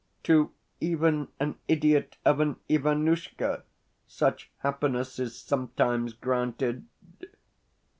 [0.23, 3.61] To even an idiot of an Ivanushka
[4.07, 6.87] such happiness is sometimes granted.